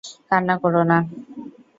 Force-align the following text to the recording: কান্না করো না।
কান্না 0.29 0.55
করো 0.63 0.81
না। 0.89 0.97